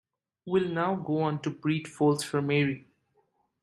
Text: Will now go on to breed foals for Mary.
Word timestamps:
Will 0.47 0.65
now 0.67 0.95
go 0.95 1.21
on 1.21 1.43
to 1.43 1.51
breed 1.51 1.87
foals 1.87 2.23
for 2.23 2.41
Mary. 2.41 2.87